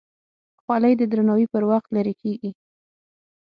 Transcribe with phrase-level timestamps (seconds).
[0.61, 2.51] خولۍ د درناوي پر وخت لرې کېږي.